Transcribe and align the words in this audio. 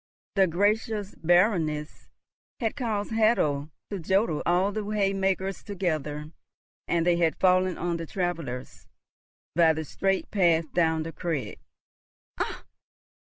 The 0.33 0.47
gracious 0.47 1.13
Baroness 1.13 2.09
had 2.59 2.75
caused 2.75 3.11
Hatto 3.11 3.69
to 3.91 3.99
jodel 3.99 4.41
all 4.47 4.71
the 4.71 4.83
hay 4.83 5.13
makers 5.13 5.61
together, 5.61 6.31
and 6.87 7.05
they 7.05 7.17
had 7.17 7.39
fallen 7.39 7.77
on 7.77 7.97
the 7.97 8.07
travellers 8.07 8.87
by 9.55 9.73
the 9.73 9.85
straight 9.85 10.31
path 10.31 10.73
down 10.73 11.03
the 11.03 11.11
crag. 11.11 11.59
"Ach! 12.39 12.63